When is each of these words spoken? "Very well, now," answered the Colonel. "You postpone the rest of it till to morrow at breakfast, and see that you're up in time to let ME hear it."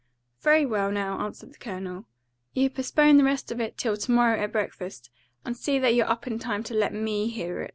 "Very 0.39 0.65
well, 0.65 0.89
now," 0.91 1.19
answered 1.23 1.53
the 1.53 1.59
Colonel. 1.59 2.05
"You 2.55 2.71
postpone 2.71 3.17
the 3.17 3.23
rest 3.23 3.51
of 3.51 3.61
it 3.61 3.77
till 3.77 3.95
to 3.95 4.11
morrow 4.11 4.39
at 4.41 4.51
breakfast, 4.51 5.11
and 5.45 5.55
see 5.55 5.77
that 5.77 5.93
you're 5.93 6.09
up 6.09 6.25
in 6.25 6.39
time 6.39 6.63
to 6.63 6.73
let 6.73 6.91
ME 6.91 7.27
hear 7.27 7.61
it." 7.61 7.69